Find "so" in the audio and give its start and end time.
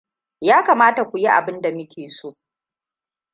2.17-2.29